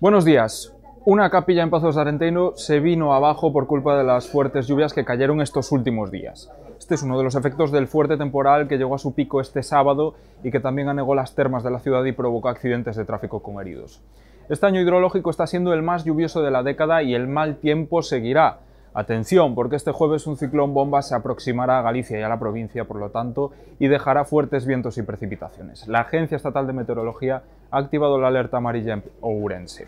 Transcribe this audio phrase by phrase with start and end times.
[0.00, 0.72] Buenos días.
[1.04, 5.04] Una capilla en Pazos de se vino abajo por culpa de las fuertes lluvias que
[5.04, 6.50] cayeron estos últimos días.
[6.78, 9.62] Este es uno de los efectos del fuerte temporal que llegó a su pico este
[9.62, 13.42] sábado y que también anegó las termas de la ciudad y provocó accidentes de tráfico
[13.42, 14.00] con heridos.
[14.48, 18.02] Este año hidrológico está siendo el más lluvioso de la década y el mal tiempo
[18.02, 18.60] seguirá.
[18.98, 22.84] Atención, porque este jueves un ciclón bomba se aproximará a Galicia y a la provincia,
[22.84, 25.86] por lo tanto, y dejará fuertes vientos y precipitaciones.
[25.86, 29.86] La Agencia Estatal de Meteorología ha activado la alerta amarilla en Ourense.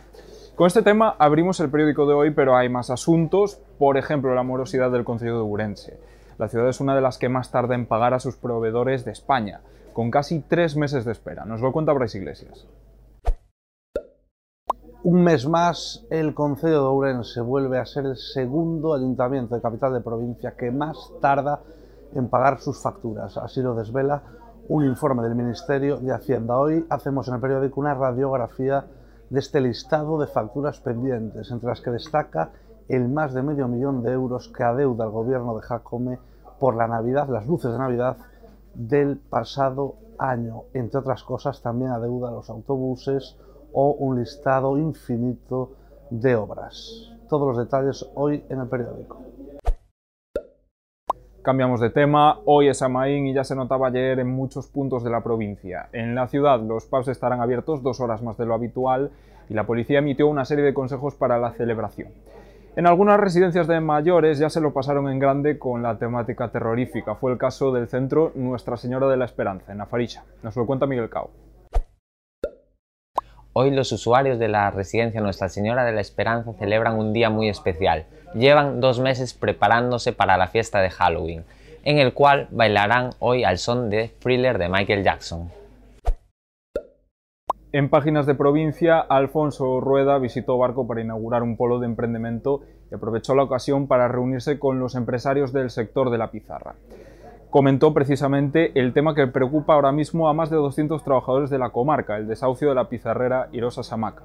[0.54, 4.44] Con este tema abrimos el periódico de hoy, pero hay más asuntos, por ejemplo, la
[4.44, 5.98] morosidad del Consejo de Urense.
[6.38, 9.10] La ciudad es una de las que más tarda en pagar a sus proveedores de
[9.10, 9.60] España,
[9.92, 11.44] con casi tres meses de espera.
[11.44, 12.64] Nos lo cuenta Brais Iglesias.
[15.02, 19.94] Un mes más, el Concejo de Ourense vuelve a ser el segundo ayuntamiento de capital
[19.94, 21.62] de provincia que más tarda
[22.14, 23.38] en pagar sus facturas.
[23.38, 24.22] Así lo desvela
[24.68, 26.58] un informe del Ministerio de Hacienda.
[26.58, 28.84] Hoy hacemos en el periódico una radiografía
[29.30, 32.50] de este listado de facturas pendientes, entre las que destaca
[32.86, 36.18] el más de medio millón de euros que adeuda el gobierno de Jacome
[36.58, 38.18] por la Navidad, las luces de Navidad
[38.74, 40.64] del pasado año.
[40.74, 43.38] Entre otras cosas, también adeuda los autobuses
[43.72, 45.72] o un listado infinito
[46.10, 47.12] de obras.
[47.28, 49.20] Todos los detalles hoy en el periódico.
[51.42, 55.10] Cambiamos de tema, hoy es Amaín y ya se notaba ayer en muchos puntos de
[55.10, 55.88] la provincia.
[55.92, 59.10] En la ciudad los pubs estarán abiertos dos horas más de lo habitual
[59.48, 62.08] y la policía emitió una serie de consejos para la celebración.
[62.76, 67.14] En algunas residencias de mayores ya se lo pasaron en grande con la temática terrorífica.
[67.16, 70.24] Fue el caso del centro Nuestra Señora de la Esperanza, en Afaricha.
[70.42, 71.30] Nos lo cuenta Miguel Cao.
[73.52, 77.48] Hoy los usuarios de la residencia Nuestra Señora de la Esperanza celebran un día muy
[77.48, 78.06] especial.
[78.32, 81.44] Llevan dos meses preparándose para la fiesta de Halloween,
[81.82, 85.50] en el cual bailarán hoy al son de Thriller de Michael Jackson.
[87.72, 92.94] En páginas de provincia, Alfonso Rueda visitó Barco para inaugurar un polo de emprendimiento y
[92.94, 96.76] aprovechó la ocasión para reunirse con los empresarios del sector de la pizarra
[97.50, 101.70] comentó precisamente el tema que preocupa ahora mismo a más de 200 trabajadores de la
[101.70, 104.22] comarca, el desahucio de la pizarrera Irosa Samaca.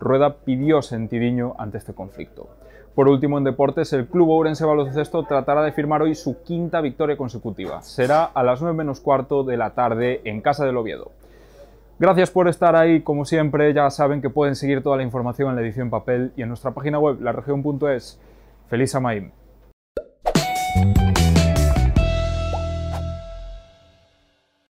[0.00, 2.48] Rueda pidió sentidiño ante este conflicto.
[2.94, 7.16] Por último, en deportes, el Club Ourense Baloncesto tratará de firmar hoy su quinta victoria
[7.16, 7.82] consecutiva.
[7.82, 11.12] Será a las 9 menos cuarto de la tarde en Casa del Oviedo.
[12.00, 15.56] Gracias por estar ahí, como siempre, ya saben que pueden seguir toda la información en
[15.56, 18.20] la edición papel y en nuestra página web, laregion.es.
[18.68, 19.32] ¡Feliz Amaim!